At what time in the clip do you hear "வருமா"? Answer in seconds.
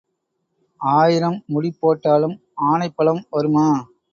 3.29-3.67